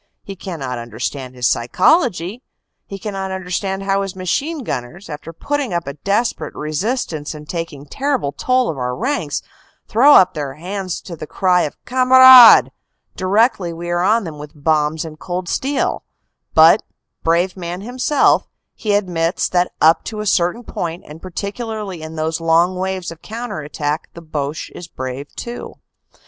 [0.23, 2.41] He cannot understand his psychology;
[2.87, 7.47] he can not understand how his machine gunners, after putting up a desperate resistance and
[7.47, 9.43] taking terrible toll of our ranks,
[9.87, 12.71] throw up their hands to the cry of "Kamerad"
[13.15, 16.03] directly we are on them with bombs and cold steel;
[16.55, 16.81] but,
[17.23, 22.41] brave man himself, he admits that up to a certain point and particularly in those
[22.41, 25.75] long waves of counter attack the Boche is brave too.